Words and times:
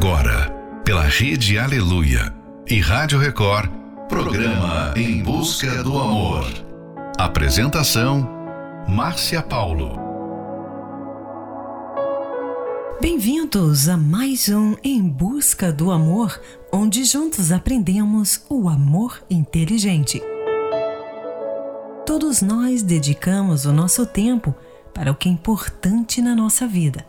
Agora, 0.00 0.48
pela 0.84 1.02
Rede 1.02 1.58
Aleluia 1.58 2.32
e 2.68 2.80
Rádio 2.80 3.18
Record, 3.18 3.68
programa 4.08 4.94
Em 4.96 5.20
Busca 5.24 5.82
do 5.82 5.98
Amor. 5.98 6.44
Apresentação: 7.18 8.24
Márcia 8.88 9.42
Paulo. 9.42 9.98
Bem-vindos 13.00 13.88
a 13.88 13.96
mais 13.96 14.48
um 14.48 14.76
Em 14.84 15.02
Busca 15.02 15.72
do 15.72 15.90
Amor, 15.90 16.40
onde 16.72 17.02
juntos 17.02 17.50
aprendemos 17.50 18.44
o 18.48 18.68
amor 18.68 19.20
inteligente. 19.28 20.22
Todos 22.06 22.40
nós 22.40 22.84
dedicamos 22.84 23.64
o 23.64 23.72
nosso 23.72 24.06
tempo 24.06 24.54
para 24.94 25.10
o 25.10 25.16
que 25.16 25.28
é 25.28 25.32
importante 25.32 26.22
na 26.22 26.36
nossa 26.36 26.68
vida, 26.68 27.04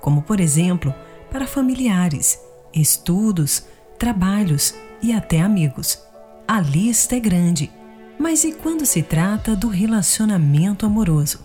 como, 0.00 0.22
por 0.22 0.40
exemplo, 0.40 0.94
para 1.30 1.46
familiares, 1.46 2.38
estudos, 2.74 3.64
trabalhos 3.98 4.74
e 5.02 5.12
até 5.12 5.40
amigos. 5.40 5.98
A 6.46 6.60
lista 6.60 7.16
é 7.16 7.20
grande, 7.20 7.70
mas 8.18 8.44
e 8.44 8.52
quando 8.52 8.84
se 8.84 9.02
trata 9.02 9.54
do 9.54 9.68
relacionamento 9.68 10.84
amoroso? 10.84 11.40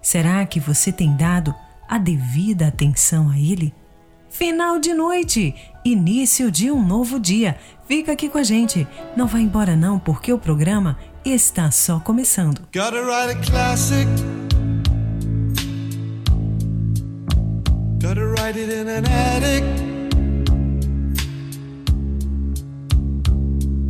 Será 0.00 0.44
que 0.46 0.60
você 0.60 0.92
tem 0.92 1.16
dado 1.16 1.54
a 1.88 1.98
devida 1.98 2.68
atenção 2.68 3.30
a 3.30 3.38
ele? 3.38 3.74
Final 4.28 4.78
de 4.78 4.92
noite, 4.92 5.54
início 5.84 6.50
de 6.50 6.70
um 6.70 6.84
novo 6.84 7.18
dia. 7.18 7.56
Fica 7.88 8.12
aqui 8.12 8.28
com 8.28 8.38
a 8.38 8.42
gente. 8.42 8.86
Não 9.16 9.26
vá 9.26 9.40
embora 9.40 9.74
não, 9.74 9.98
porque 9.98 10.32
o 10.32 10.38
programa 10.38 10.98
está 11.24 11.70
só 11.70 11.98
começando. 11.98 12.60
Gotta 12.74 13.02
write 13.02 13.38
a 13.38 13.50
classic. 13.50 14.35
It 18.48 18.70
in 18.70 18.86
an 18.86 19.04
attic. 19.06 19.64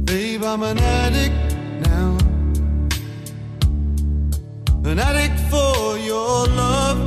Babe, 0.06 0.42
I'm 0.42 0.62
an 0.62 0.78
addict 0.78 1.56
now. 1.86 2.16
An 4.90 4.98
addict 4.98 5.38
for 5.50 5.98
your 5.98 6.46
love. 6.46 6.98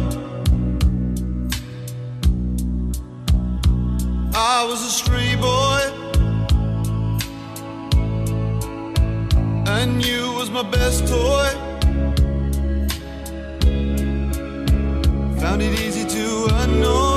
I 4.36 4.64
was 4.70 4.84
a 4.86 4.92
stray 4.92 5.36
boy, 5.36 5.82
and 9.68 10.06
you 10.06 10.34
was 10.34 10.52
my 10.52 10.62
best 10.62 11.08
toy. 11.08 11.50
Found 15.42 15.64
it 15.64 15.80
easy 15.80 16.06
to 16.06 16.48
annoy 16.62 17.09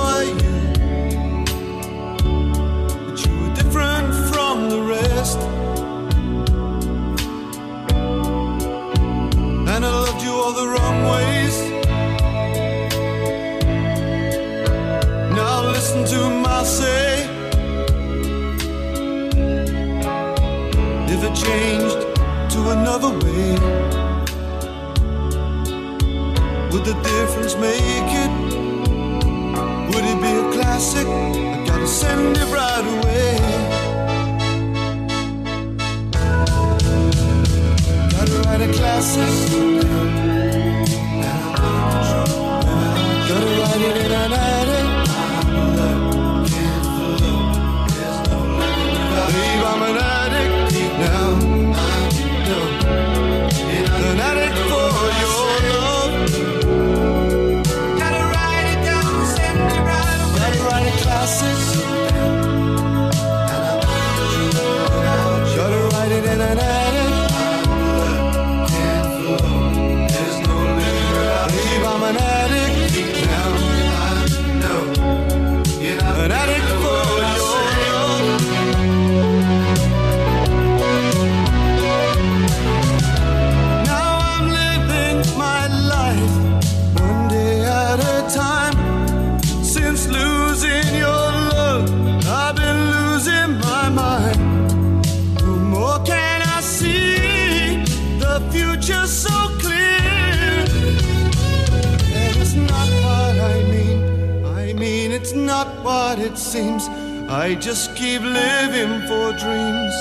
it 106.19 106.39
seems 106.39 106.89
I 107.28 107.55
just 107.55 107.95
keep 107.97 108.23
living 108.23 109.00
for 109.09 109.33
dreams. 109.43 109.97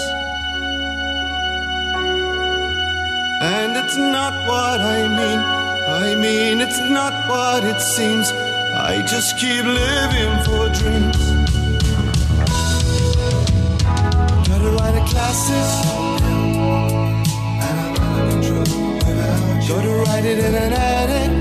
And 3.41 3.75
it's 3.81 3.97
not 3.97 4.33
what 4.49 4.79
I 4.79 4.99
mean, 5.19 5.39
I 6.03 6.15
mean, 6.15 6.61
it's 6.61 6.79
not 6.89 7.13
what 7.29 7.63
it 7.63 7.81
seems. 7.81 8.31
I 8.91 9.03
just 9.07 9.37
keep 9.37 9.65
living 9.65 10.33
for 10.45 10.63
dreams. 10.79 11.21
Gotta 14.47 14.69
write 14.77 14.97
a 15.01 15.05
classic. 15.11 15.67
Gotta 19.67 19.93
write 20.03 20.25
it 20.25 20.39
in 20.39 20.55
an 20.55 20.73
attic. 20.73 21.40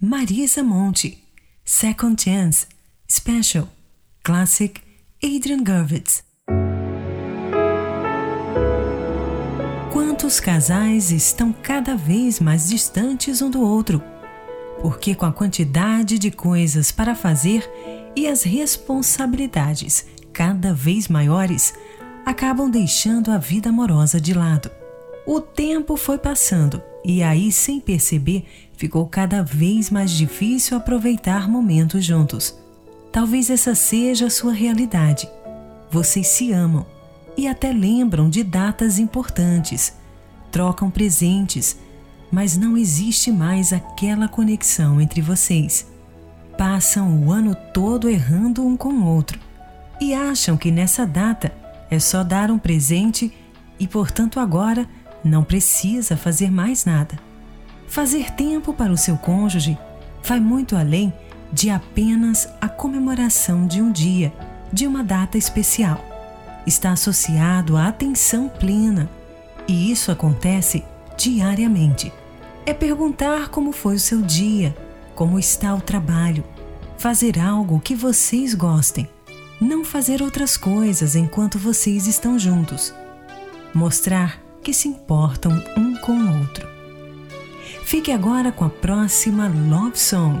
Marisa 0.00 0.62
Monte, 0.62 1.18
Second 1.64 2.22
Chance, 2.22 2.68
Special, 3.10 3.68
Classic, 4.22 4.80
Adrian 5.20 5.64
Gervitz. 5.66 6.22
Quantos 9.92 10.38
casais 10.38 11.10
estão 11.10 11.52
cada 11.52 11.96
vez 11.96 12.38
mais 12.38 12.68
distantes 12.68 13.42
um 13.42 13.50
do 13.50 13.60
outro? 13.60 14.00
Porque, 14.80 15.12
com 15.12 15.26
a 15.26 15.32
quantidade 15.32 16.20
de 16.20 16.30
coisas 16.30 16.92
para 16.92 17.12
fazer 17.12 17.68
e 18.14 18.28
as 18.28 18.44
responsabilidades 18.44 20.06
cada 20.32 20.72
vez 20.72 21.08
maiores, 21.08 21.74
acabam 22.24 22.70
deixando 22.70 23.32
a 23.32 23.38
vida 23.38 23.70
amorosa 23.70 24.20
de 24.20 24.32
lado. 24.32 24.70
O 25.26 25.40
tempo 25.40 25.96
foi 25.96 26.18
passando 26.18 26.80
e 27.04 27.22
aí, 27.22 27.50
sem 27.50 27.80
perceber, 27.80 28.44
ficou 28.76 29.06
cada 29.06 29.42
vez 29.42 29.90
mais 29.90 30.10
difícil 30.10 30.76
aproveitar 30.76 31.48
momentos 31.48 32.04
juntos. 32.04 32.56
Talvez 33.10 33.50
essa 33.50 33.74
seja 33.74 34.26
a 34.26 34.30
sua 34.30 34.52
realidade. 34.52 35.28
Vocês 35.90 36.28
se 36.28 36.52
amam 36.52 36.86
e 37.36 37.48
até 37.48 37.72
lembram 37.72 38.30
de 38.30 38.42
datas 38.42 38.98
importantes, 38.98 39.94
trocam 40.50 40.90
presentes, 40.90 41.76
mas 42.30 42.56
não 42.56 42.76
existe 42.76 43.30
mais 43.30 43.72
aquela 43.72 44.28
conexão 44.28 45.00
entre 45.00 45.20
vocês. 45.20 45.86
Passam 46.56 47.24
o 47.24 47.32
ano 47.32 47.54
todo 47.74 48.08
errando 48.08 48.64
um 48.64 48.76
com 48.76 48.90
o 48.90 49.06
outro 49.06 49.40
e 50.00 50.14
acham 50.14 50.56
que 50.56 50.70
nessa 50.70 51.04
data 51.06 51.52
é 51.90 51.98
só 51.98 52.22
dar 52.22 52.50
um 52.50 52.58
presente 52.58 53.32
e, 53.78 53.86
portanto, 53.86 54.38
agora 54.38 54.88
não 55.24 55.44
precisa 55.44 56.16
fazer 56.16 56.50
mais 56.50 56.84
nada. 56.84 57.18
Fazer 57.86 58.30
tempo 58.30 58.72
para 58.72 58.92
o 58.92 58.96
seu 58.96 59.16
cônjuge 59.16 59.78
vai 60.24 60.40
muito 60.40 60.76
além 60.76 61.12
de 61.52 61.68
apenas 61.68 62.48
a 62.60 62.68
comemoração 62.68 63.66
de 63.66 63.82
um 63.82 63.92
dia, 63.92 64.32
de 64.72 64.86
uma 64.86 65.04
data 65.04 65.36
especial. 65.36 66.02
Está 66.66 66.92
associado 66.92 67.76
à 67.76 67.88
atenção 67.88 68.48
plena, 68.48 69.10
e 69.68 69.90
isso 69.92 70.10
acontece 70.10 70.82
diariamente. 71.16 72.12
É 72.64 72.72
perguntar 72.72 73.48
como 73.48 73.72
foi 73.72 73.96
o 73.96 74.00
seu 74.00 74.22
dia, 74.22 74.74
como 75.14 75.38
está 75.38 75.74
o 75.74 75.80
trabalho, 75.80 76.44
fazer 76.96 77.38
algo 77.38 77.80
que 77.80 77.94
vocês 77.94 78.54
gostem, 78.54 79.08
não 79.60 79.84
fazer 79.84 80.22
outras 80.22 80.56
coisas 80.56 81.14
enquanto 81.14 81.58
vocês 81.58 82.06
estão 82.06 82.38
juntos, 82.38 82.94
mostrar 83.74 84.41
que 84.62 84.72
se 84.72 84.88
importam 84.88 85.52
um 85.76 85.94
com 85.96 86.12
o 86.12 86.38
outro. 86.40 86.68
Fique 87.84 88.12
agora 88.12 88.52
com 88.52 88.64
a 88.64 88.70
próxima 88.70 89.48
Love 89.48 89.98
Song, 89.98 90.40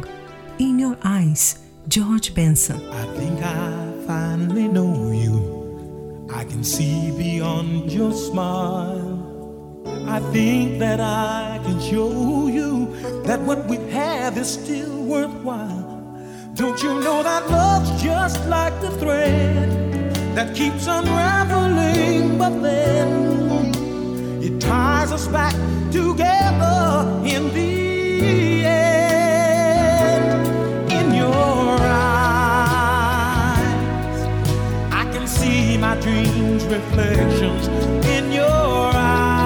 In 0.58 0.80
Your 0.80 0.96
Eyes, 1.04 1.60
George 1.88 2.30
Benson. 2.30 2.76
I 2.76 3.18
think 3.18 3.42
I 3.42 4.06
finally 4.06 4.68
know 4.68 5.12
you. 5.12 6.26
I 6.30 6.44
can 6.44 6.62
see 6.62 7.12
beyond 7.12 7.92
your 7.92 8.12
smile. 8.12 9.20
I 10.06 10.20
think 10.32 10.78
that 10.78 11.00
I 11.00 11.60
can 11.64 11.80
show 11.80 12.48
you 12.48 12.88
that 13.24 13.40
what 13.40 13.68
we 13.68 13.76
have 13.92 14.38
is 14.38 14.52
still 14.54 15.02
worthwhile. 15.04 16.00
Don't 16.54 16.82
you 16.82 17.00
know 17.00 17.22
that 17.22 17.50
love's 17.50 18.02
just 18.02 18.46
like 18.46 18.78
the 18.80 18.90
thread 18.98 19.70
that 20.34 20.54
keeps 20.54 20.86
unraveling, 20.86 22.38
but 22.38 22.62
then 22.62 23.31
ties 24.62 25.10
us 25.10 25.26
back 25.26 25.54
together 25.90 27.04
in 27.24 27.52
the 27.52 28.64
end. 28.64 30.46
In 30.92 31.12
your 31.12 31.78
eyes, 31.80 32.68
I 34.92 35.04
can 35.12 35.26
see 35.26 35.76
my 35.78 35.96
dreams' 36.00 36.64
reflections 36.66 37.66
in 38.06 38.30
your 38.30 38.92
eyes. 38.94 39.42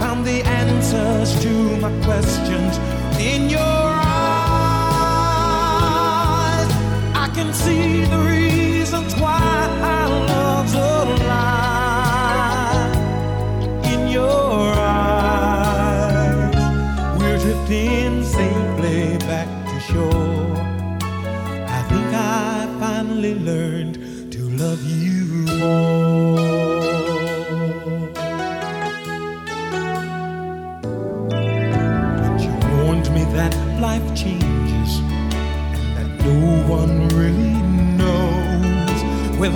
Found 0.00 0.24
the 0.24 0.42
answers 0.42 1.38
to 1.42 1.76
my 1.78 1.92
questions 2.04 2.78
in 3.20 3.50
your 3.50 3.60
eyes. 3.60 4.16
I 7.14 7.28
can 7.34 7.52
see 7.52 8.04
the 8.06 8.35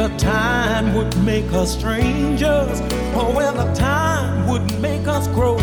whether 0.00 0.16
time 0.16 0.95
would 0.95 1.14
make 1.25 1.52
us 1.52 1.76
strangers 1.76 2.80
or 3.14 3.35
whether 3.35 3.71
time 3.75 4.49
would 4.49 4.80
make 4.80 5.07
us 5.07 5.28
grow. 5.28 5.59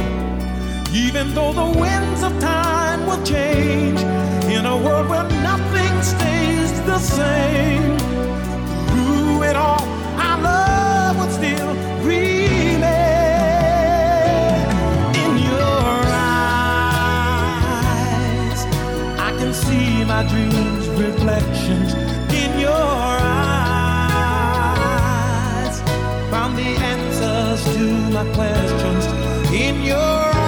Even 0.94 1.34
though 1.34 1.52
the 1.54 1.66
winds 1.80 2.22
of 2.22 2.40
time 2.40 3.04
will 3.08 3.24
change 3.24 4.00
in 4.46 4.68
a 4.68 4.78
world 4.78 5.10
where 5.10 5.28
nothing 5.42 6.04
stays 6.04 6.72
the 6.86 7.00
same, 7.00 7.98
through 8.90 9.42
it 9.42 9.56
all, 9.56 9.82
our 10.20 10.40
love 10.40 11.18
would 11.18 11.32
still 11.32 11.74
remain 12.06 12.84
in 15.24 15.38
your 15.50 16.06
eyes. 16.14 16.20
I 19.18 19.32
can 19.40 19.52
see 19.52 20.06
my 20.06 20.22
dreams' 20.30 20.88
reflections 20.90 22.07
my 28.18 28.26
questions 28.34 29.06
in 29.54 29.84
your 29.84 30.32
eyes. 30.34 30.42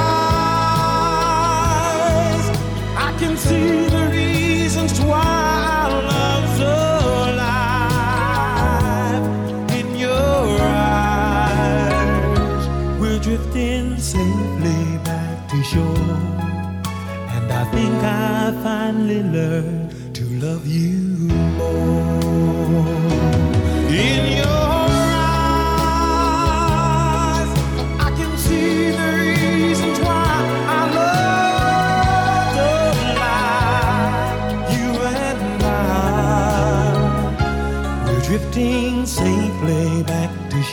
I 3.07 3.09
can 3.19 3.37
see 3.37 3.85
the 3.95 4.09
reasons 4.11 4.99
why 5.01 5.83
our 5.83 6.01
love's 6.13 6.59
alive 6.59 7.45
in 9.79 9.87
your 9.95 10.59
eyes. 10.61 12.67
We're 12.99 13.19
drifting 13.19 13.99
safely 13.99 14.97
back 15.03 15.47
to 15.49 15.63
shore. 15.63 16.17
And 17.35 17.51
I 17.51 17.65
think 17.75 18.03
I 18.03 18.51
finally 18.63 19.21
learned 19.21 20.15
to 20.15 20.23
love 20.45 20.65
you 20.65 21.08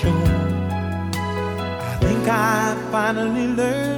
shore. 0.01 0.13
I 1.91 1.97
think 2.01 2.29
I 2.29 2.77
finally 2.93 3.47
learned 3.61 3.96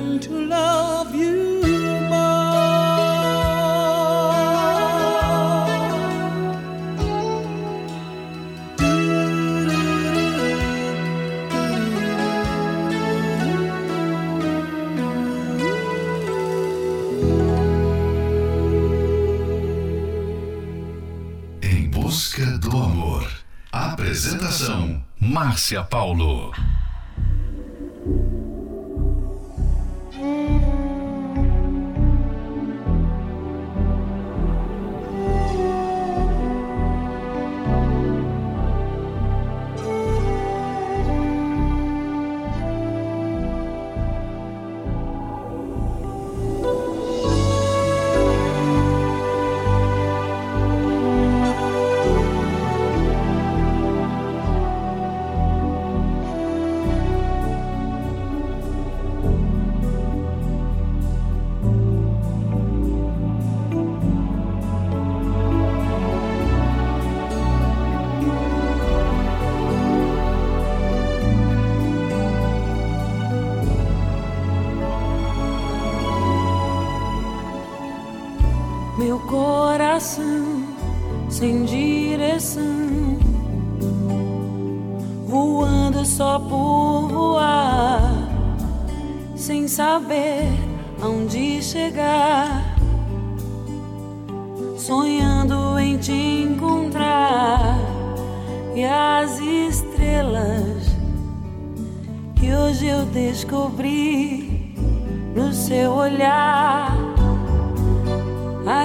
Apresentação: 24.19 25.01
Márcia 25.21 25.85
Paulo. 25.85 26.53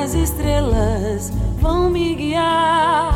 As 0.04 0.14
estrelas 0.16 1.32
vão 1.62 1.90
me 1.90 2.14
guiar. 2.14 3.14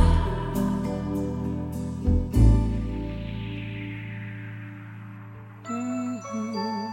Uhum. 5.70 6.90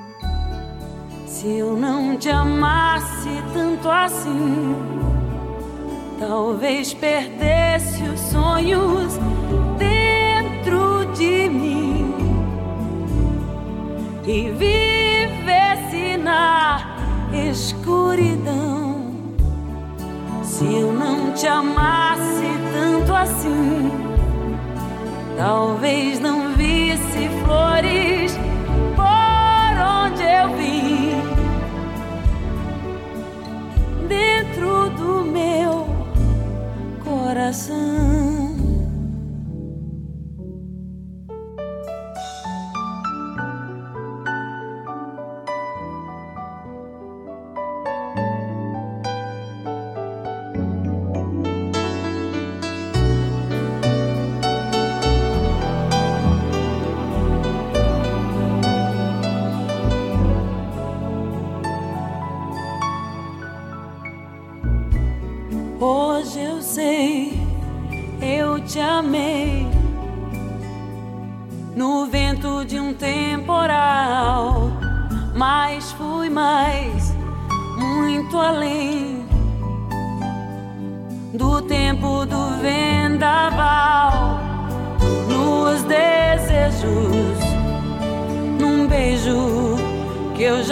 Se 1.29 1.59
eu 1.59 1.77
não 1.77 2.17
te 2.17 2.29
amasse 2.29 3.41
tanto 3.53 3.89
assim, 3.89 4.75
talvez 6.19 6.93
perdesse 6.93 8.03
os 8.03 8.19
sonhos 8.19 9.17
dentro 9.79 11.07
de 11.15 11.49
mim 11.49 12.15
e 14.27 14.51
vivesse 14.51 16.17
na 16.17 16.97
escuridão. 17.33 18.74
Se 20.57 20.65
eu 20.65 20.93
não 20.93 21.33
te 21.33 21.49
amasse 21.49 22.47
tanto 22.73 23.13
assim, 23.13 23.91
talvez 25.37 26.21
não 26.21 26.55
visse 26.55 27.29
flores 27.45 28.39
por 28.95 29.75
onde 29.83 30.23
eu 30.23 30.57
vim. 30.57 31.21
Dentro 34.07 34.91
do 34.91 35.25
meu 35.25 35.89
coração. 37.03 38.24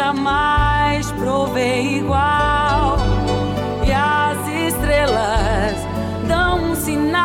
jamais 0.02 1.12
provei 1.12 1.98
igual. 1.98 2.96
E 3.86 3.92
as 3.92 4.38
estrelas 4.68 5.76
dão 6.26 6.72
um 6.72 6.74
sinal. 6.74 7.22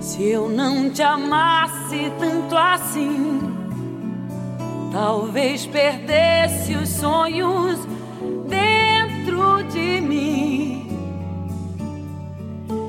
Se 0.00 0.22
eu 0.30 0.48
não 0.48 0.90
te 0.90 1.02
amasse 1.02 2.12
tanto 2.20 2.56
assim, 2.56 3.40
talvez 4.92 5.66
perdesse 5.66 6.74
os 6.74 6.88
sonhos 6.88 7.80
dentro 8.48 9.64
de 9.64 10.00
mim. 10.00 10.88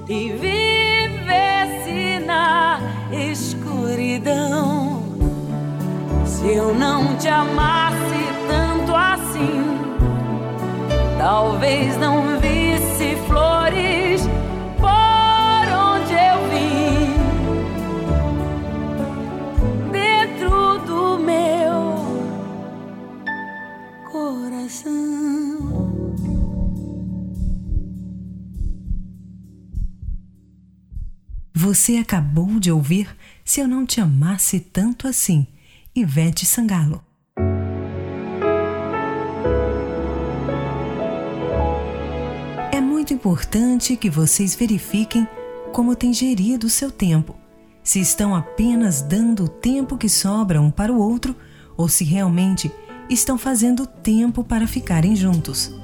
E 0.07 0.31
vivesse 0.31 2.19
na 2.25 2.68
escuridão. 3.11 5.03
Se 6.25 6.47
eu 6.47 6.73
não 6.73 7.17
te 7.17 7.27
amasse 7.27 7.97
tanto 8.47 8.95
assim, 8.95 9.63
talvez 11.17 11.97
não 11.97 12.39
visse 12.39 13.15
flores 13.27 14.27
por 14.77 14.89
onde 15.75 16.13
eu 16.13 16.49
vim. 16.49 17.15
Dentro 19.91 20.79
do 20.79 21.19
meu 21.19 21.95
coração. 24.11 25.08
Você 31.61 31.97
acabou 31.97 32.57
de 32.57 32.71
ouvir 32.71 33.13
Se 33.43 33.59
Eu 33.59 33.67
Não 33.67 33.85
Te 33.85 33.99
Amasse 33.99 34.61
Tanto 34.61 35.09
Assim, 35.09 35.45
Ivete 35.93 36.45
Sangalo. 36.45 37.03
É 42.71 42.79
muito 42.79 43.13
importante 43.13 43.97
que 43.97 44.09
vocês 44.09 44.55
verifiquem 44.55 45.27
como 45.73 45.97
tem 45.97 46.13
gerido 46.13 46.67
o 46.67 46.69
seu 46.69 46.89
tempo. 46.89 47.35
Se 47.83 47.99
estão 47.99 48.33
apenas 48.33 49.01
dando 49.01 49.43
o 49.43 49.49
tempo 49.49 49.97
que 49.97 50.07
sobra 50.07 50.61
um 50.61 50.71
para 50.71 50.93
o 50.93 50.97
outro 50.97 51.35
ou 51.75 51.89
se 51.89 52.05
realmente 52.05 52.71
estão 53.09 53.37
fazendo 53.37 53.85
tempo 53.85 54.45
para 54.45 54.65
ficarem 54.65 55.13
juntos. 55.13 55.75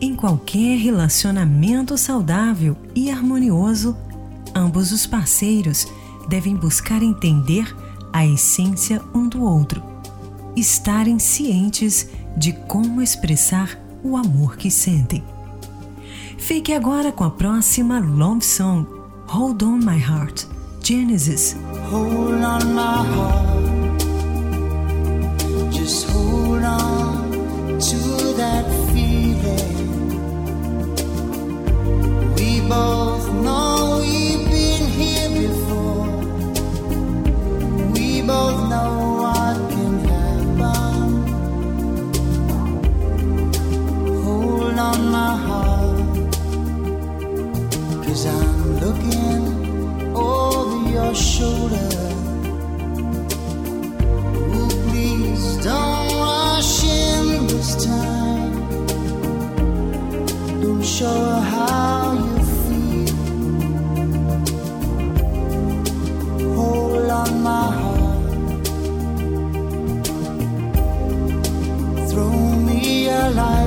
Em 0.00 0.16
qualquer 0.16 0.76
relacionamento 0.76 1.96
saudável 1.96 2.76
e 2.96 3.12
harmonioso, 3.12 3.96
ambos 4.54 4.92
os 4.92 5.06
parceiros 5.06 5.86
devem 6.28 6.54
buscar 6.54 7.02
entender 7.02 7.74
a 8.12 8.26
essência 8.26 9.02
um 9.14 9.28
do 9.28 9.42
outro, 9.42 9.82
estarem 10.54 11.18
cientes 11.18 12.08
de 12.36 12.52
como 12.52 13.02
expressar 13.02 13.78
o 14.02 14.16
amor 14.16 14.56
que 14.56 14.70
sentem. 14.70 15.24
Fique 16.38 16.72
agora 16.72 17.10
com 17.10 17.24
a 17.24 17.30
próxima 17.30 17.98
love 17.98 18.44
song, 18.44 18.86
Hold 19.26 19.62
On 19.62 19.78
My 19.78 19.98
Heart, 19.98 20.46
Genesis. 20.82 21.56
Hold 21.90 22.42
on 22.44 22.74
my 22.74 23.02
heart, 23.14 24.02
just 25.72 26.06
hold 26.10 26.62
on 26.62 27.78
to 27.78 28.34
that 28.36 28.64
feeling. 28.92 29.74
We 32.36 32.60
both 32.68 33.32
know 33.42 33.73
I'm 48.26 48.78
looking 48.78 50.16
over 50.16 50.90
your 50.90 51.14
shoulder. 51.14 51.90
Ooh, 54.54 54.68
please 54.88 55.56
don't 55.58 56.08
rush 56.16 56.84
in 56.84 57.46
this 57.48 57.84
time. 57.84 58.52
Don't 60.62 60.82
show 60.82 61.06
her 61.06 61.40
how 61.40 62.12
you 62.14 62.38
feel. 62.62 63.16
Hold 66.56 67.10
on 67.10 67.42
my 67.42 67.66
heart. 67.80 68.64
Throw 72.10 72.32
me 72.68 73.08
a 73.08 73.10
lifeline. 73.30 73.63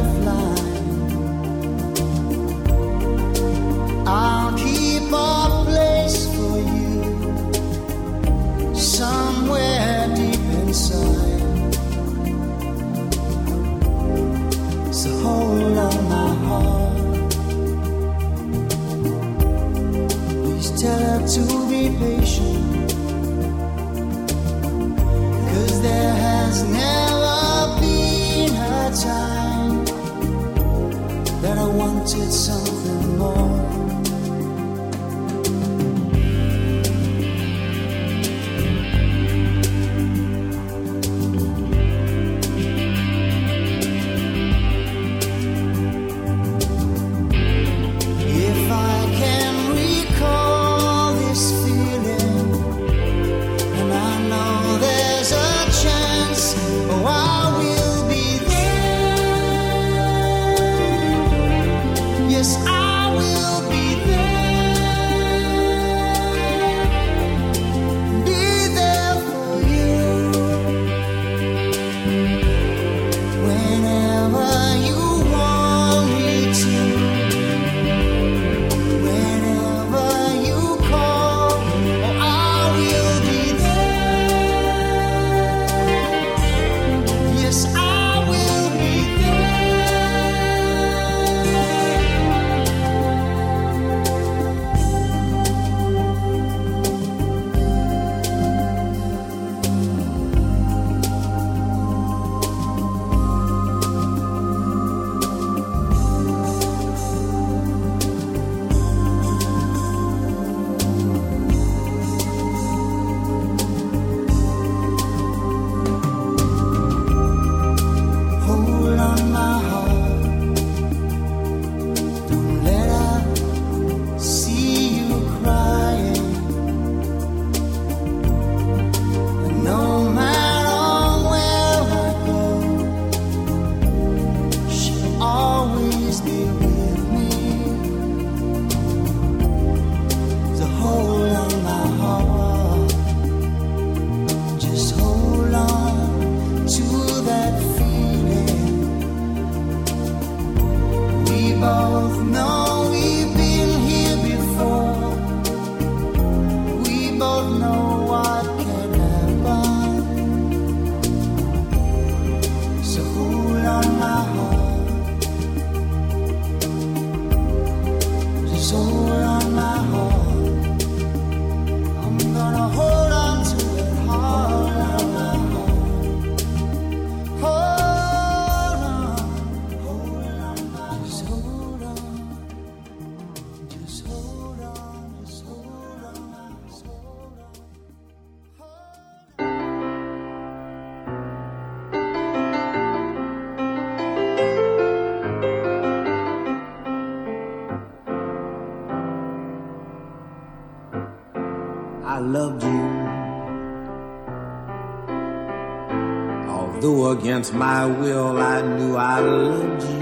Against 207.27 207.53
my 207.53 207.85
will 207.85 208.37
I 208.37 208.61
knew 208.61 208.95
I 208.95 209.19
loved 209.19 209.83
you. 209.83 209.99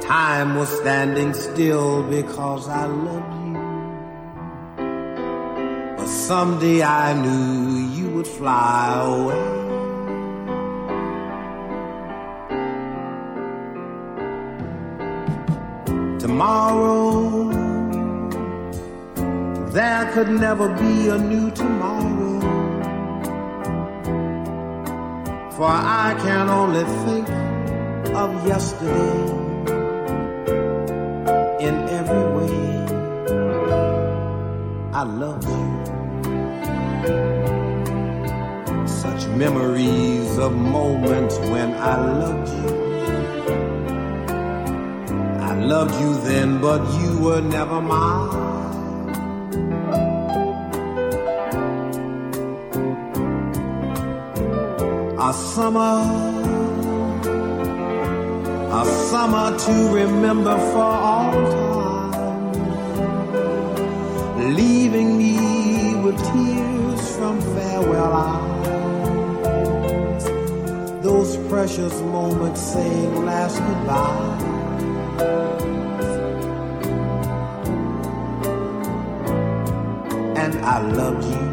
Time 0.00 0.54
was 0.54 0.68
standing 0.68 1.34
still 1.34 2.04
because 2.04 2.68
I 2.68 2.86
loved 2.86 3.34
you. 3.46 3.56
But 5.96 6.06
someday 6.06 6.84
I 6.84 7.14
knew 7.20 7.88
you 7.96 8.10
would 8.10 8.28
fly 8.28 9.02
away. 9.10 9.46
Tomorrow, 16.20 17.50
there 19.72 20.04
could 20.12 20.30
never 20.30 20.68
be 20.68 21.08
a 21.08 21.18
new 21.18 21.50
tomorrow. 21.50 22.17
For 25.58 25.66
I 25.66 26.14
can 26.22 26.48
only 26.48 26.84
think 27.04 27.28
of 28.14 28.46
yesterday 28.46 29.18
in 31.58 31.74
every 31.98 32.26
way. 32.36 32.58
I 34.92 35.02
love 35.02 35.42
you. 35.42 35.66
Such 38.86 39.26
memories 39.34 40.38
of 40.38 40.52
moments 40.54 41.36
when 41.50 41.74
I 41.74 41.96
loved 42.22 42.48
you. 42.60 42.74
I 45.40 45.54
loved 45.58 46.00
you 46.00 46.14
then, 46.20 46.60
but 46.60 46.82
you 47.00 47.18
were 47.18 47.40
never 47.40 47.80
mine. 47.80 48.47
A 55.28 55.32
summer, 55.34 56.00
a 58.80 58.82
summer 59.10 59.58
to 59.58 59.74
remember 59.92 60.56
for 60.72 60.92
all 61.10 61.32
time, 61.32 62.52
leaving 64.56 65.18
me 65.18 65.34
with 66.02 66.16
tears 66.32 67.16
from 67.16 67.40
farewell 67.42 68.12
eyes. 68.14 70.24
Those 71.02 71.36
precious 71.48 72.00
moments 72.00 72.62
saying 72.62 73.26
last 73.26 73.58
goodbye. 73.58 74.38
And 80.42 80.54
I 80.64 80.80
loved 80.80 81.24
you. 81.24 81.47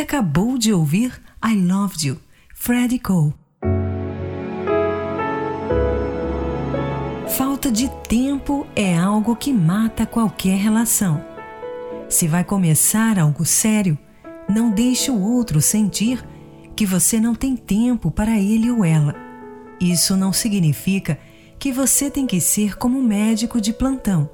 Acabou 0.00 0.56
de 0.56 0.72
ouvir 0.72 1.20
I 1.44 1.54
Loved 1.54 2.06
You, 2.06 2.18
Freddie 2.54 2.98
Cole. 2.98 3.34
Falta 7.36 7.72
de 7.72 7.88
tempo 8.08 8.66
é 8.76 8.96
algo 8.96 9.34
que 9.34 9.52
mata 9.52 10.06
qualquer 10.06 10.58
relação. 10.58 11.24
Se 12.08 12.28
vai 12.28 12.44
começar 12.44 13.18
algo 13.18 13.44
sério, 13.44 13.98
não 14.48 14.70
deixe 14.70 15.10
o 15.10 15.20
outro 15.20 15.60
sentir 15.60 16.24
que 16.76 16.86
você 16.86 17.18
não 17.18 17.34
tem 17.34 17.56
tempo 17.56 18.10
para 18.10 18.38
ele 18.38 18.70
ou 18.70 18.84
ela. 18.84 19.14
Isso 19.80 20.16
não 20.16 20.32
significa 20.32 21.18
que 21.58 21.72
você 21.72 22.10
tem 22.10 22.26
que 22.26 22.40
ser 22.40 22.76
como 22.76 23.02
médico 23.02 23.60
de 23.60 23.72
plantão. 23.72 24.30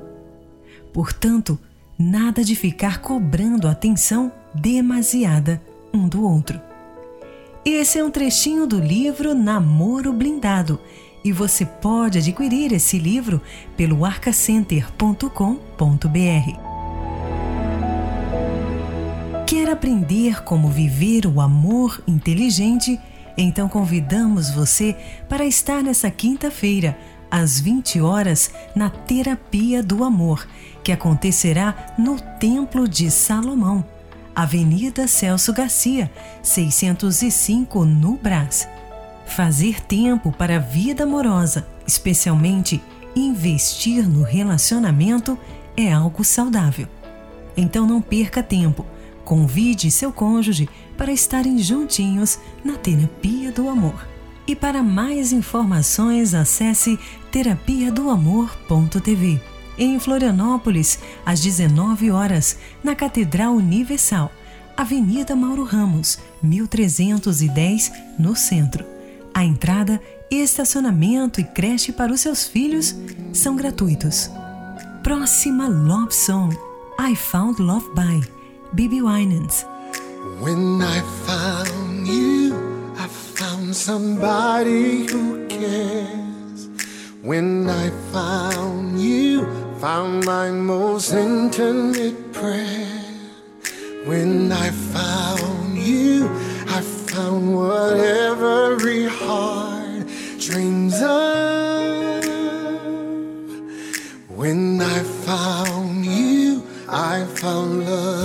Portanto, 0.92 1.58
nada 1.98 2.44
de 2.44 2.54
ficar 2.54 3.00
cobrando 3.00 3.66
atenção 3.66 4.30
demasiada 4.54 5.60
um 5.92 6.08
do 6.08 6.24
outro. 6.24 6.60
Esse 7.64 7.98
é 7.98 8.04
um 8.04 8.10
trechinho 8.10 8.66
do 8.66 8.80
livro 8.80 9.34
Namoro 9.34 10.12
Blindado 10.12 10.80
e 11.24 11.32
você 11.32 11.64
pode 11.64 12.18
adquirir 12.18 12.72
esse 12.72 12.98
livro 12.98 13.40
pelo 13.76 14.04
arcacenter.com.br. 14.04 16.72
Quer 19.46 19.70
aprender 19.70 20.42
como 20.42 20.68
viver 20.68 21.26
o 21.26 21.40
amor 21.40 22.02
inteligente? 22.06 22.98
Então 23.36 23.68
convidamos 23.68 24.50
você 24.50 24.96
para 25.28 25.44
estar 25.44 25.82
nessa 25.82 26.10
quinta-feira, 26.10 26.98
às 27.30 27.60
20 27.60 28.00
horas, 28.00 28.50
na 28.74 28.90
Terapia 28.90 29.82
do 29.82 30.04
Amor, 30.04 30.46
que 30.82 30.90
acontecerá 30.90 31.94
no 31.96 32.20
Templo 32.20 32.88
de 32.88 33.10
Salomão, 33.10 33.84
Avenida 34.34 35.06
Celso 35.06 35.52
Garcia, 35.52 36.10
605, 36.42 37.84
no 37.84 38.16
Brás. 38.16 38.68
Fazer 39.26 39.80
tempo 39.80 40.32
para 40.32 40.56
a 40.56 40.58
vida 40.58 41.04
amorosa, 41.04 41.66
especialmente 41.86 42.82
investir 43.14 44.08
no 44.08 44.22
relacionamento, 44.22 45.38
é 45.76 45.92
algo 45.92 46.24
saudável. 46.24 46.88
Então 47.56 47.86
não 47.86 48.00
perca 48.00 48.42
tempo. 48.42 48.86
Convide 49.24 49.90
seu 49.90 50.12
cônjuge 50.12 50.68
para 50.96 51.12
estarem 51.12 51.58
juntinhos 51.58 52.38
na 52.64 52.74
Terapia 52.74 53.52
do 53.52 53.68
Amor. 53.68 54.06
E 54.46 54.56
para 54.56 54.82
mais 54.82 55.32
informações, 55.32 56.34
acesse 56.34 56.98
terapia 57.30 57.92
do 57.92 58.10
amor.tv. 58.10 59.51
Em 59.84 59.98
Florianópolis, 59.98 61.00
às 61.26 61.40
19 61.40 62.12
horas, 62.12 62.56
na 62.84 62.94
Catedral 62.94 63.52
Universal, 63.52 64.30
Avenida 64.76 65.34
Mauro 65.34 65.64
Ramos, 65.64 66.20
1310, 66.40 67.90
no 68.16 68.36
centro. 68.36 68.84
A 69.34 69.44
entrada, 69.44 70.00
estacionamento 70.30 71.40
e 71.40 71.44
creche 71.44 71.90
para 71.90 72.12
os 72.12 72.20
seus 72.20 72.46
filhos 72.46 72.94
são 73.32 73.56
gratuitos. 73.56 74.30
Próxima 75.02 75.66
Love 75.66 76.14
Song: 76.14 76.56
I 77.00 77.16
Found 77.16 77.60
Love 77.60 77.86
by 77.92 78.24
Bibi 78.72 79.02
Winans. 79.02 79.66
When 80.40 80.80
I 80.80 81.02
found 81.26 82.08
you, 82.08 82.54
I 82.96 83.08
found 83.34 83.74
somebody 83.74 85.08
who 85.12 85.44
cares. 85.48 86.70
When 87.24 87.68
I 87.68 87.90
found 88.12 89.00
you, 89.00 89.61
found 89.82 90.24
my 90.24 90.48
most 90.48 91.12
intimate 91.12 92.32
prayer. 92.32 93.02
When 94.04 94.52
I 94.52 94.70
found 94.70 95.76
you, 95.76 96.28
I 96.68 96.80
found 97.10 97.56
what 97.56 97.98
every 97.98 99.06
heart 99.06 100.06
dreams 100.38 101.02
of. 101.02 102.24
When 104.28 104.80
I 104.80 105.02
found 105.26 106.06
you, 106.06 106.62
I 106.88 107.24
found 107.24 107.84
love. 107.84 108.21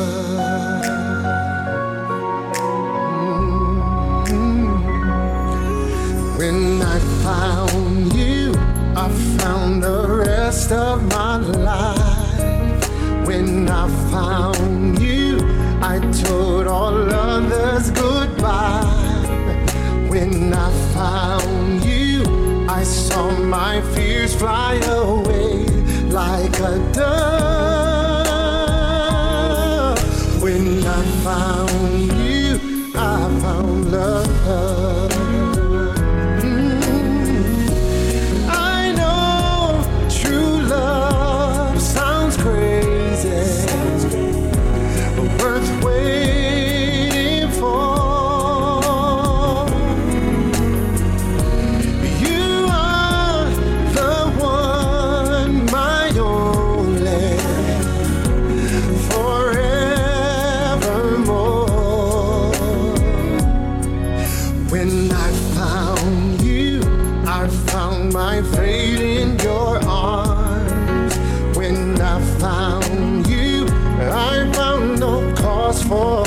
When 64.70 65.10
I 65.14 65.32
found 65.56 66.42
you, 66.42 66.82
I 67.26 67.48
found 67.68 68.12
my 68.12 68.42
fate 68.42 69.00
in 69.22 69.40
your 69.40 69.78
arms. 69.86 71.18
When 71.56 72.00
I 72.02 72.22
found 72.38 73.26
you, 73.28 73.66
I 74.00 74.52
found 74.54 75.00
no 75.00 75.34
cause 75.36 75.82
for 75.84 76.26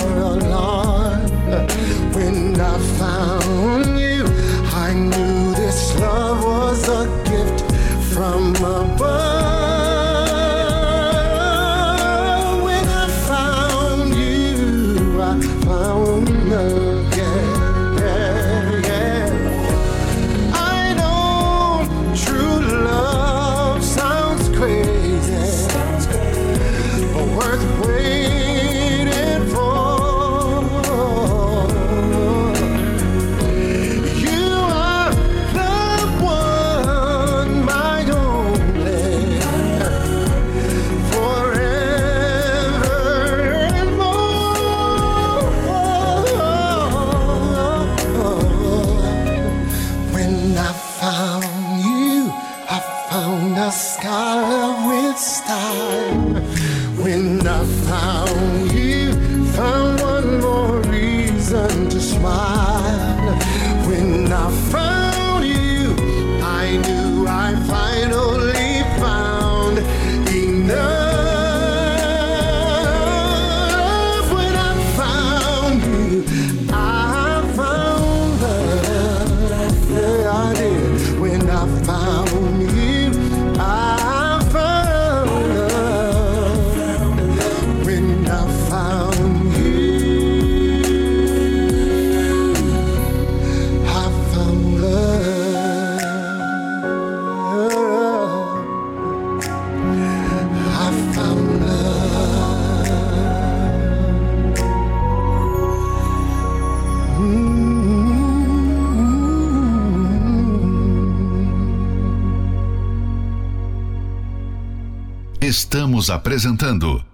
Apresentando 116.11 117.05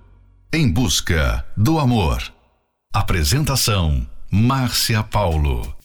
Em 0.50 0.66
Busca 0.72 1.44
do 1.54 1.78
Amor. 1.78 2.22
Apresentação: 2.94 4.06
Márcia 4.30 5.02
Paulo. 5.02 5.76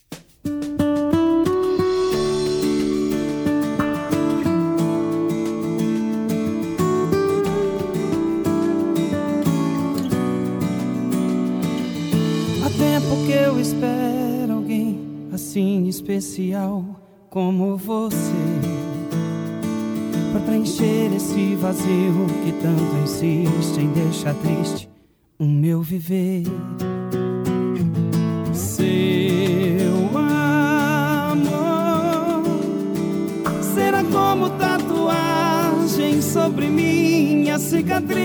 Há 12.64 12.70
tempo 12.70 13.26
que 13.26 13.32
eu 13.34 13.60
espero 13.60 14.54
alguém 14.54 15.30
assim 15.34 15.86
especial 15.90 16.86
como 17.30 17.76
você 17.76 18.81
Pra 20.32 20.40
preencher 20.40 21.12
esse 21.14 21.56
vazio 21.56 22.26
que 22.44 22.54
tanto 22.54 22.96
insiste 23.04 23.80
em 23.80 23.92
deixar 23.92 24.34
triste 24.36 24.90
o 25.38 25.46
meu 25.46 25.82
viver. 25.82 26.44
Seu 28.54 30.18
amor 30.18 31.42
será 33.62 34.04
como 34.06 34.50
tatuagem 34.52 36.22
sobre 36.22 36.68
minha 36.68 37.60
cicatriz, 37.60 38.22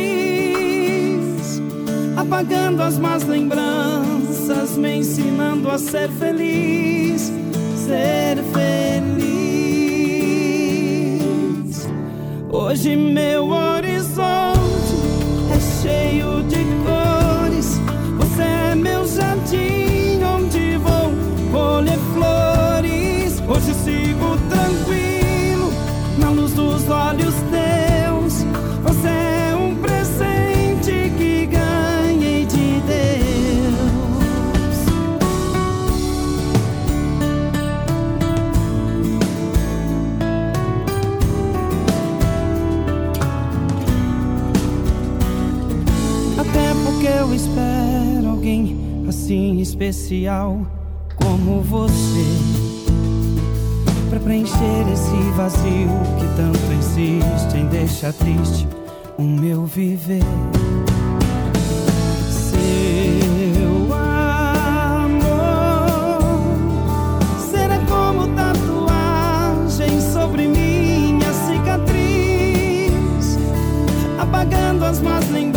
apagando 2.16 2.82
as 2.82 2.98
más 2.98 3.24
lembranças, 3.24 4.76
me 4.76 4.98
ensinando 4.98 5.68
a 5.70 5.78
ser 5.78 6.08
feliz, 6.10 7.32
ser 7.76 8.36
feliz. 8.52 8.85
Hoje 12.68 12.96
meu 12.96 13.50
horizonte 13.50 13.75
especial 49.96 50.60
como 51.16 51.62
você. 51.62 52.26
Pra 54.10 54.20
preencher 54.20 54.86
esse 54.92 55.16
vazio 55.34 55.88
que 56.18 56.26
tanto 56.36 56.60
insiste 56.72 57.56
em 57.56 57.64
deixar 57.66 58.12
triste 58.12 58.68
o 59.18 59.22
meu 59.22 59.64
viver. 59.64 60.22
Seu 62.28 63.94
amor 63.94 65.24
será 67.50 67.78
como 67.88 68.28
tatuagem 68.36 69.98
sobre 70.12 70.46
minha 70.46 71.32
cicatriz, 71.32 72.92
apagando 74.18 74.84
as 74.84 75.00
más 75.00 75.26
lembranças, 75.30 75.55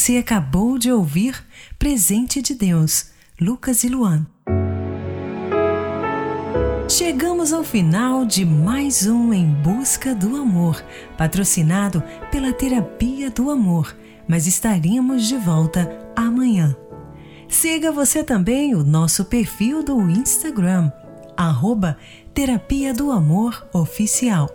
Você 0.00 0.16
acabou 0.16 0.78
de 0.78 0.90
ouvir 0.90 1.46
Presente 1.78 2.40
de 2.40 2.54
Deus, 2.54 3.10
Lucas 3.38 3.84
e 3.84 3.88
Luan. 3.90 4.26
Chegamos 6.88 7.52
ao 7.52 7.62
final 7.62 8.24
de 8.24 8.46
mais 8.46 9.06
um 9.06 9.30
Em 9.30 9.44
Busca 9.44 10.14
do 10.14 10.36
Amor, 10.36 10.82
patrocinado 11.18 12.02
pela 12.32 12.50
Terapia 12.50 13.30
do 13.30 13.50
Amor, 13.50 13.94
mas 14.26 14.46
estaremos 14.46 15.28
de 15.28 15.36
volta 15.36 15.86
amanhã. 16.16 16.74
Siga 17.46 17.92
você 17.92 18.24
também 18.24 18.74
o 18.74 18.82
nosso 18.82 19.26
perfil 19.26 19.82
do 19.82 20.00
Instagram, 20.08 20.90
arroba 21.36 21.98
Terapia 22.32 22.94
do 22.94 23.10
Amor 23.10 23.68
Oficial. 23.70 24.48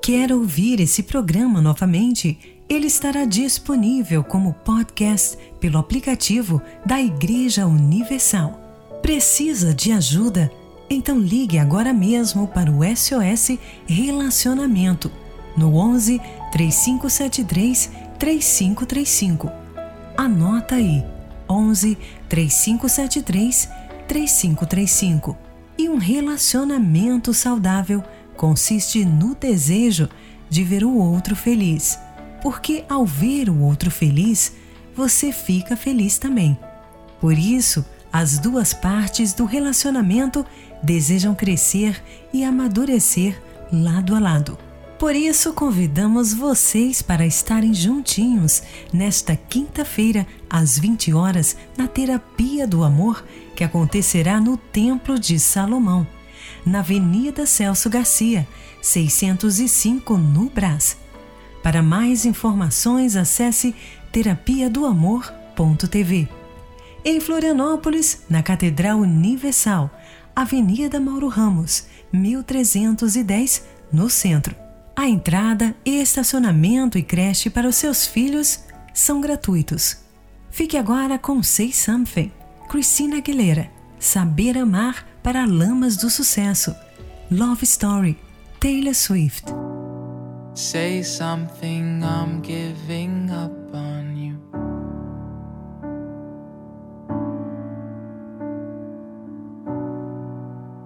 Quer 0.00 0.32
ouvir 0.32 0.78
esse 0.78 1.02
programa 1.02 1.60
novamente? 1.60 2.53
Ele 2.68 2.86
estará 2.86 3.24
disponível 3.24 4.24
como 4.24 4.54
podcast 4.54 5.36
pelo 5.60 5.78
aplicativo 5.78 6.62
da 6.84 7.00
Igreja 7.00 7.66
Universal. 7.66 8.58
Precisa 9.02 9.74
de 9.74 9.92
ajuda? 9.92 10.50
Então 10.88 11.18
ligue 11.18 11.58
agora 11.58 11.92
mesmo 11.92 12.48
para 12.48 12.70
o 12.70 12.80
SOS 12.84 13.58
Relacionamento 13.86 15.10
no 15.56 15.76
11 15.76 16.20
3573 16.52 17.90
3535. 18.18 19.50
Anota 20.16 20.76
aí: 20.76 21.04
11 21.48 21.98
3573 22.28 23.68
3535. 24.08 25.36
E 25.76 25.88
um 25.88 25.98
relacionamento 25.98 27.34
saudável 27.34 28.02
consiste 28.36 29.04
no 29.04 29.34
desejo 29.34 30.08
de 30.48 30.62
ver 30.62 30.84
o 30.84 30.96
outro 30.96 31.34
feliz. 31.34 31.98
Porque 32.44 32.84
ao 32.90 33.06
ver 33.06 33.48
o 33.48 33.62
outro 33.62 33.90
feliz, 33.90 34.52
você 34.94 35.32
fica 35.32 35.78
feliz 35.78 36.18
também. 36.18 36.58
Por 37.18 37.38
isso, 37.38 37.82
as 38.12 38.38
duas 38.38 38.74
partes 38.74 39.32
do 39.32 39.46
relacionamento 39.46 40.44
desejam 40.82 41.34
crescer 41.34 42.04
e 42.34 42.44
amadurecer 42.44 43.40
lado 43.72 44.14
a 44.14 44.18
lado. 44.18 44.58
Por 44.98 45.16
isso, 45.16 45.54
convidamos 45.54 46.34
vocês 46.34 47.00
para 47.00 47.26
estarem 47.26 47.72
juntinhos 47.72 48.62
nesta 48.92 49.34
quinta-feira, 49.34 50.26
às 50.48 50.78
20 50.78 51.14
horas, 51.14 51.56
na 51.78 51.88
Terapia 51.88 52.66
do 52.66 52.84
Amor, 52.84 53.24
que 53.56 53.64
acontecerá 53.64 54.38
no 54.38 54.58
Templo 54.58 55.18
de 55.18 55.38
Salomão, 55.38 56.06
na 56.64 56.80
Avenida 56.80 57.46
Celso 57.46 57.88
Garcia, 57.88 58.46
605, 58.82 60.18
no 60.18 60.50
Brás. 60.50 61.02
Para 61.64 61.82
mais 61.82 62.24
informações, 62.26 63.16
acesse 63.16 63.74
terapiadoamor.tv. 64.12 66.28
Em 67.02 67.18
Florianópolis, 67.20 68.22
na 68.28 68.42
Catedral 68.42 68.98
Universal, 68.98 69.90
Avenida 70.36 71.00
Mauro 71.00 71.28
Ramos, 71.28 71.86
1310, 72.12 73.64
no 73.90 74.10
centro. 74.10 74.54
A 74.94 75.08
entrada, 75.08 75.74
estacionamento 75.86 76.98
e 76.98 77.02
creche 77.02 77.48
para 77.48 77.66
os 77.66 77.76
seus 77.76 78.06
filhos 78.06 78.60
são 78.92 79.22
gratuitos. 79.22 80.04
Fique 80.50 80.76
agora 80.76 81.18
com 81.18 81.42
Say 81.42 81.72
Something, 81.72 82.30
Christina 82.68 83.16
Aguilera, 83.16 83.70
Saber 83.98 84.58
Amar 84.58 85.06
para 85.22 85.46
Lamas 85.46 85.96
do 85.96 86.10
Sucesso, 86.10 86.76
Love 87.30 87.64
Story, 87.64 88.18
Taylor 88.60 88.94
Swift. 88.94 89.46
Say 90.56 91.02
something, 91.02 92.04
I'm 92.04 92.40
giving 92.40 93.28
up 93.28 93.74
on 93.74 94.16
you. 94.16 94.38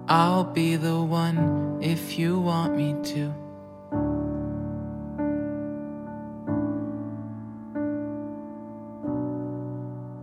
I'll 0.07 0.43
be 0.43 0.75
the 0.75 0.99
one 0.99 1.77
if 1.83 2.17
you 2.17 2.39
want 2.39 2.75
me 2.75 2.95
to. 3.13 3.31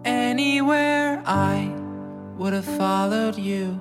Anywhere 0.04 1.22
I 1.24 1.72
would 2.36 2.52
have 2.52 2.64
followed 2.64 3.38
you. 3.38 3.80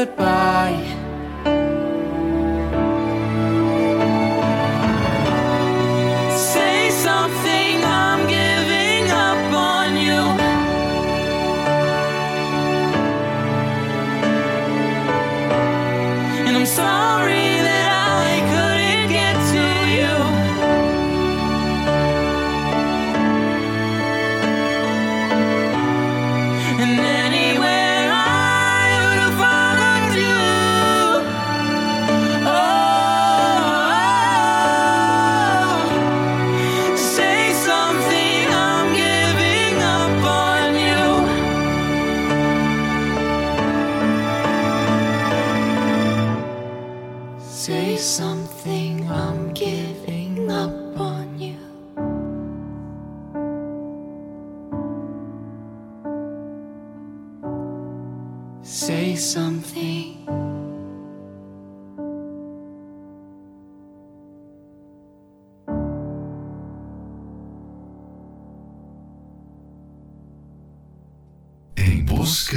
goodbye. 0.00 0.29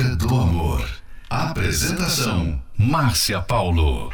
do 0.01 0.35
amor. 0.35 0.83
Apresentação: 1.29 2.59
Márcia 2.75 3.39
Paulo. 3.41 4.09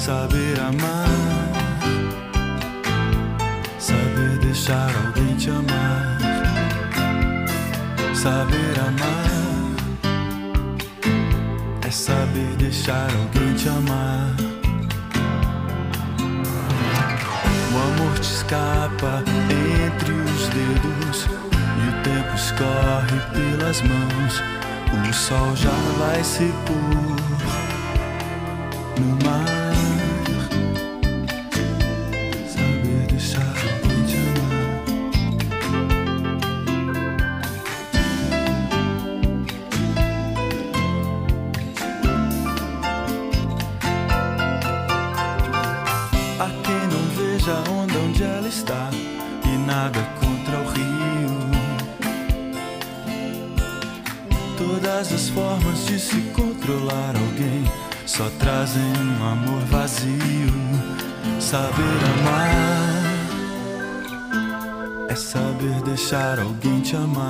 saber 0.00 0.58
amar, 0.60 1.06
saber 3.78 4.38
deixar 4.38 4.90
alguém 5.04 5.36
te 5.36 5.50
amar, 5.50 6.18
saber 8.14 8.80
amar 8.80 9.30
é 11.86 11.90
saber 11.90 12.56
deixar 12.56 13.08
alguém 13.12 13.52
te 13.56 13.68
amar. 13.68 14.36
O 17.70 17.76
amor 17.76 18.18
te 18.20 18.22
escapa 18.22 19.22
entre 19.86 20.12
os 20.12 20.48
dedos 20.48 21.28
e 21.76 21.88
o 21.88 21.92
tempo 22.02 22.34
escorre 22.34 23.20
pelas 23.34 23.82
mãos. 23.82 24.42
O 25.10 25.12
sol 25.12 25.54
já 25.54 25.76
vai 25.98 26.24
se 26.24 26.50
pôr 26.64 27.16
no 28.98 29.24
mar. 29.26 29.49
te 66.90 66.96
amar. 66.96 67.29